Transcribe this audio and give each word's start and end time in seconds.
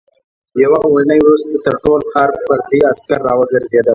يوه 0.63 0.79
اوونۍ 0.87 1.19
وروسته 1.21 1.55
تر 1.65 1.75
ټول 1.83 1.99
ښار 2.11 2.29
پردي 2.45 2.79
عسکر 2.91 3.19
راوګرځېدل. 3.27 3.89